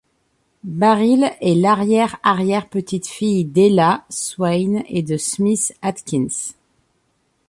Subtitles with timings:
[0.63, 6.55] Barile est l'arrière-arrière petite fille d'Ella Swain et de Smith Atkins.